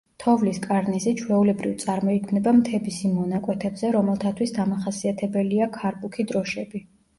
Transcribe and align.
თოვლის 0.21 0.59
კარნიზი 0.61 1.11
ჩვეულებრივ 1.19 1.75
წარმოიქმნება 1.83 2.55
მთების 2.61 2.97
იმ 3.11 3.13
მონაკვეთებზე, 3.19 3.93
რომელთათვის 3.99 4.57
დამახასიათებელია 4.59 5.71
„ქარბუქი 5.79 6.29
დროშები“. 6.35 6.87